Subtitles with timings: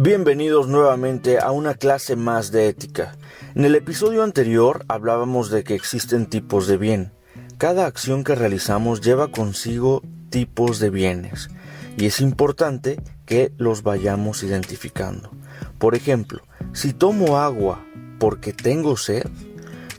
[0.00, 3.18] Bienvenidos nuevamente a una clase más de ética.
[3.56, 7.10] En el episodio anterior hablábamos de que existen tipos de bien.
[7.56, 11.50] Cada acción que realizamos lleva consigo tipos de bienes
[11.96, 15.32] y es importante que los vayamos identificando.
[15.80, 16.42] Por ejemplo,
[16.72, 17.84] si tomo agua
[18.20, 19.26] porque tengo sed,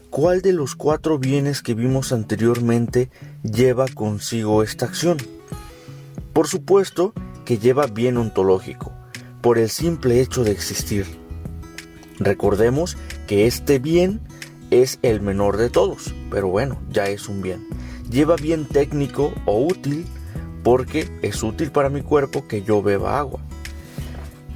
[0.09, 3.09] ¿cuál de los cuatro bienes que vimos anteriormente
[3.43, 5.18] lleva consigo esta acción?
[6.31, 7.12] Por supuesto
[7.43, 8.93] que lleva bien ontológico
[9.41, 11.05] por el simple hecho de existir.
[12.20, 14.20] Recordemos que este bien
[14.71, 17.67] es el menor de todos, pero bueno, ya es un bien.
[18.09, 20.05] Lleva bien técnico o útil
[20.63, 23.39] porque es útil para mi cuerpo que yo beba agua.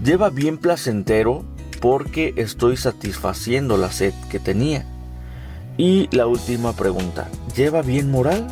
[0.03, 1.45] Lleva bien placentero
[1.79, 4.85] porque estoy satisfaciendo la sed que tenía.
[5.77, 8.47] Y la última pregunta, ¿lleva bien moral?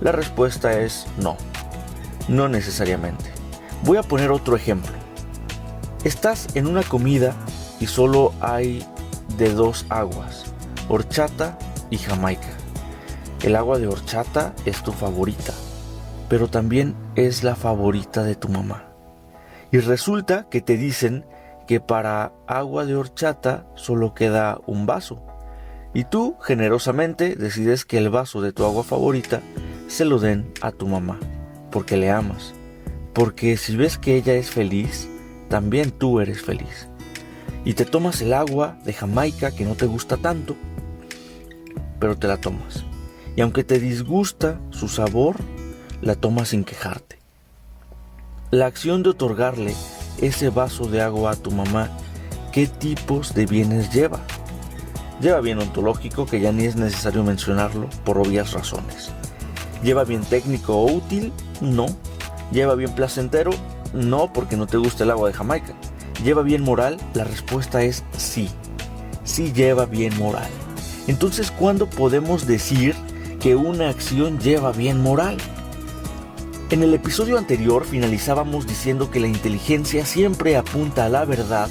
[0.00, 1.36] La respuesta es no,
[2.28, 3.24] no necesariamente.
[3.84, 5.01] Voy a poner otro ejemplo.
[6.04, 7.32] Estás en una comida
[7.78, 8.84] y solo hay
[9.38, 10.52] de dos aguas,
[10.88, 11.56] horchata
[11.90, 12.48] y jamaica.
[13.44, 15.54] El agua de horchata es tu favorita,
[16.28, 18.88] pero también es la favorita de tu mamá.
[19.70, 21.24] Y resulta que te dicen
[21.68, 25.22] que para agua de horchata solo queda un vaso.
[25.94, 29.40] Y tú generosamente decides que el vaso de tu agua favorita
[29.86, 31.20] se lo den a tu mamá,
[31.70, 32.54] porque le amas.
[33.12, 35.08] Porque si ves que ella es feliz,
[35.52, 36.88] también tú eres feliz.
[37.66, 40.56] Y te tomas el agua de Jamaica que no te gusta tanto,
[42.00, 42.86] pero te la tomas.
[43.36, 45.36] Y aunque te disgusta su sabor,
[46.00, 47.18] la tomas sin quejarte.
[48.50, 49.74] La acción de otorgarle
[50.22, 51.90] ese vaso de agua a tu mamá,
[52.50, 54.20] ¿qué tipos de bienes lleva?
[55.20, 59.10] Lleva bien ontológico, que ya ni es necesario mencionarlo por obvias razones.
[59.82, 61.30] ¿Lleva bien técnico o útil?
[61.60, 61.88] No.
[62.52, 63.50] ¿Lleva bien placentero?
[63.92, 65.74] No, porque no te gusta el agua de Jamaica.
[66.24, 66.98] ¿Lleva bien moral?
[67.14, 68.48] La respuesta es sí.
[69.24, 70.48] Sí lleva bien moral.
[71.06, 72.94] Entonces, ¿cuándo podemos decir
[73.40, 75.36] que una acción lleva bien moral?
[76.70, 81.68] En el episodio anterior finalizábamos diciendo que la inteligencia siempre apunta a la verdad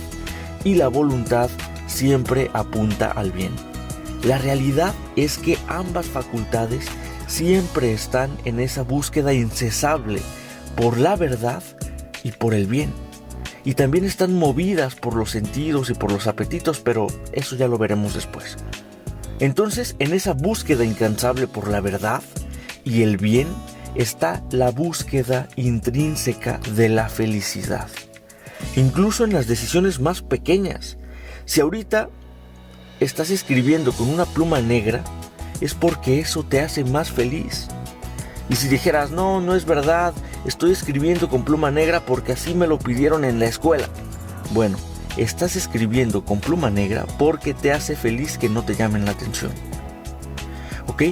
[0.64, 1.50] y la voluntad
[1.88, 3.52] siempre apunta al bien.
[4.24, 6.86] La realidad es que ambas facultades
[7.26, 10.22] siempre están en esa búsqueda incesable
[10.76, 11.64] por la verdad
[12.24, 12.92] y por el bien.
[13.64, 17.78] Y también están movidas por los sentidos y por los apetitos, pero eso ya lo
[17.78, 18.58] veremos después.
[19.40, 22.22] Entonces, en esa búsqueda incansable por la verdad
[22.84, 23.48] y el bien
[23.96, 27.88] está la búsqueda intrínseca de la felicidad.
[28.76, 30.98] Incluso en las decisiones más pequeñas.
[31.46, 32.10] Si ahorita
[33.00, 35.04] estás escribiendo con una pluma negra,
[35.60, 37.68] es porque eso te hace más feliz.
[38.50, 40.14] Y si dijeras, no, no es verdad,
[40.46, 43.88] estoy escribiendo con pluma negra porque así me lo pidieron en la escuela.
[44.52, 44.78] Bueno,
[45.18, 49.52] estás escribiendo con pluma negra porque te hace feliz que no te llamen la atención.
[50.88, 51.04] ¿Ok?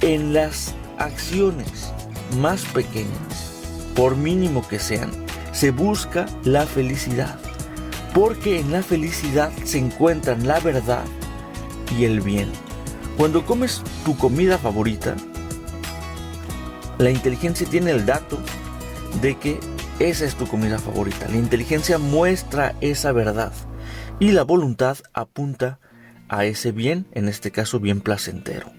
[0.00, 1.92] En las acciones
[2.38, 3.62] más pequeñas,
[3.94, 5.10] por mínimo que sean,
[5.52, 7.38] se busca la felicidad.
[8.14, 11.04] Porque en la felicidad se encuentran la verdad
[11.96, 12.50] y el bien.
[13.16, 15.14] Cuando comes tu comida favorita,
[16.98, 18.38] la inteligencia tiene el dato
[19.20, 19.60] de que
[19.98, 21.28] esa es tu comida favorita.
[21.28, 23.52] La inteligencia muestra esa verdad
[24.18, 25.78] y la voluntad apunta
[26.28, 28.72] a ese bien, en este caso bien placentero.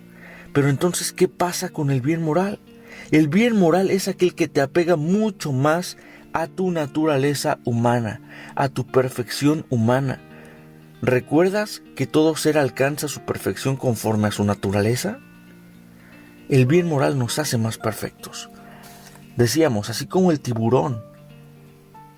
[0.53, 2.59] Pero entonces, ¿qué pasa con el bien moral?
[3.11, 5.97] El bien moral es aquel que te apega mucho más
[6.33, 8.22] a tu naturaleza humana,
[8.55, 10.19] a tu perfección humana.
[11.01, 15.19] ¿Recuerdas que todo ser alcanza su perfección conforme a su naturaleza?
[16.49, 18.49] El bien moral nos hace más perfectos.
[19.38, 21.03] Decíamos, así como el tiburón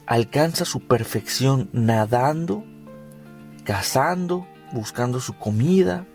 [0.05, 2.63] alcanza su perfección nadando,
[3.63, 6.05] cazando, buscando su comida,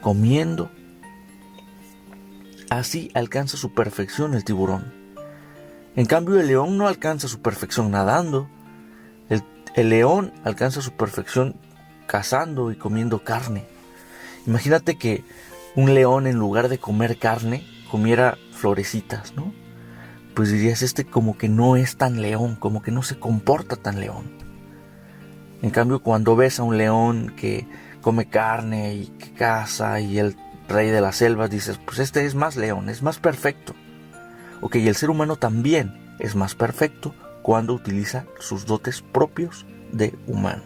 [0.00, 0.70] comiendo,
[2.70, 4.92] así alcanza su perfección el tiburón.
[5.96, 8.48] En cambio, el león no alcanza su perfección nadando.
[9.28, 11.56] El, león alcanza su perfección
[12.06, 13.66] cazando y comiendo carne.
[14.46, 15.24] Imagínate que
[15.74, 19.52] un león en lugar de comer carne comiera florecitas, ¿no?
[20.34, 24.00] Pues dirías, este como que no es tan león, como que no se comporta tan
[24.00, 24.30] león.
[25.62, 27.66] En cambio, cuando ves a un león que
[28.02, 30.36] come carne y que caza y el
[30.68, 33.74] rey de la selva, dices, pues este es más león, es más perfecto.
[34.60, 40.14] Ok, y el ser humano también es más perfecto cuando utiliza sus dotes propios de
[40.26, 40.64] humano.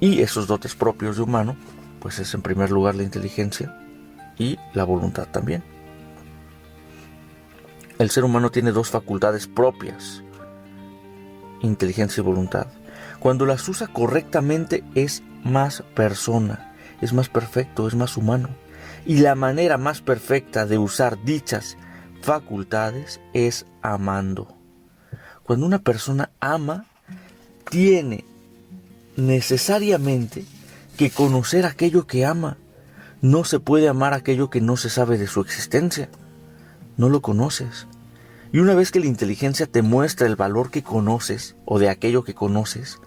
[0.00, 1.56] Y esos dotes propios de humano
[2.00, 3.74] pues es en primer lugar la inteligencia
[4.38, 5.64] y la voluntad también.
[7.98, 10.22] El ser humano tiene dos facultades propias
[11.60, 12.66] inteligencia y voluntad.
[13.20, 18.48] Cuando las usa correctamente es más persona, es más perfecto, es más humano.
[19.06, 21.76] Y la manera más perfecta de usar dichas
[22.22, 24.54] facultades es amando.
[25.42, 26.86] Cuando una persona ama,
[27.70, 28.24] tiene
[29.16, 30.44] necesariamente
[30.96, 32.56] que conocer aquello que ama.
[33.20, 36.08] No se puede amar aquello que no se sabe de su existencia.
[36.98, 37.86] No lo conoces.
[38.52, 42.24] Y una vez que la inteligencia te muestra el valor que conoces o de aquello
[42.24, 42.98] que conoces,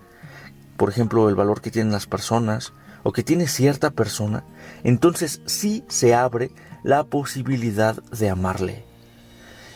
[0.77, 2.73] por ejemplo, el valor que tienen las personas
[3.03, 4.43] o que tiene cierta persona,
[4.83, 6.51] entonces sí se abre
[6.83, 8.85] la posibilidad de amarle.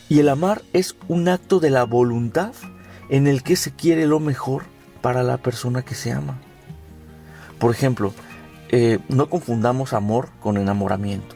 [0.08, 2.52] Y el amar es un acto de la voluntad
[3.08, 4.64] en el que se quiere lo mejor
[5.02, 6.40] para la persona que se ama.
[7.58, 8.12] Por ejemplo,
[8.68, 11.34] eh, no confundamos amor con enamoramiento.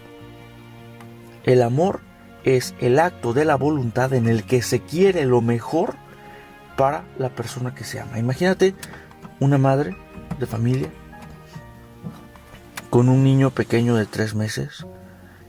[1.45, 2.01] El amor
[2.45, 5.97] es el acto de la voluntad en el que se quiere lo mejor
[6.77, 8.19] para la persona que se ama.
[8.19, 8.75] Imagínate
[9.39, 9.97] una madre
[10.39, 10.89] de familia
[12.91, 14.87] con un niño pequeño de tres meses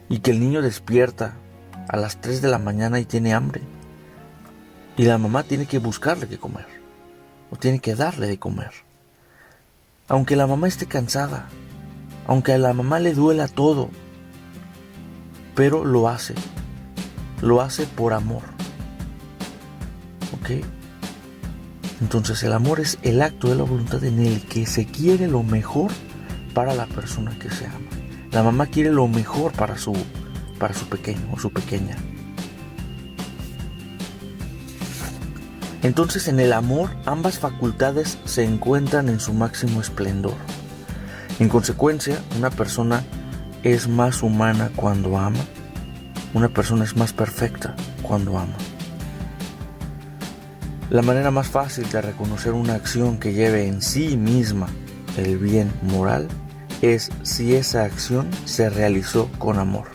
[0.09, 1.33] y que el niño despierta
[1.87, 3.61] a las 3 de la mañana y tiene hambre.
[4.97, 6.67] Y la mamá tiene que buscarle que comer.
[7.49, 8.71] O tiene que darle de comer.
[10.07, 11.47] Aunque la mamá esté cansada.
[12.27, 13.89] Aunque a la mamá le duela todo.
[15.55, 16.35] Pero lo hace.
[17.41, 18.43] Lo hace por amor.
[20.33, 20.63] ¿Ok?
[22.01, 25.43] Entonces el amor es el acto de la voluntad en el que se quiere lo
[25.43, 25.91] mejor
[26.53, 27.77] para la persona que se ama.
[28.31, 29.93] La mamá quiere lo mejor para su
[30.57, 31.97] para su pequeño o su pequeña.
[35.83, 40.35] Entonces en el amor ambas facultades se encuentran en su máximo esplendor.
[41.39, 43.03] En consecuencia, una persona
[43.63, 45.39] es más humana cuando ama,
[46.33, 48.55] una persona es más perfecta cuando ama.
[50.89, 54.67] La manera más fácil de reconocer una acción que lleve en sí misma
[55.17, 56.27] el bien moral
[56.81, 59.87] es si esa acción se realizó con amor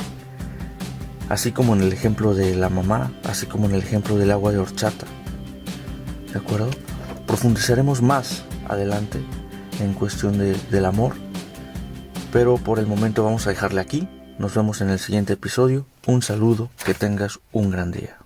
[1.29, 4.53] así como en el ejemplo de la mamá, así como en el ejemplo del agua
[4.53, 5.07] de horchata.
[6.33, 6.71] ¿De acuerdo?
[7.27, 9.21] Profundizaremos más adelante
[9.81, 11.15] en cuestión del amor,
[12.33, 14.09] pero por el momento vamos a dejarle aquí.
[14.39, 15.87] Nos vemos en el siguiente episodio.
[16.07, 18.19] Un saludo, que tengas un gran día.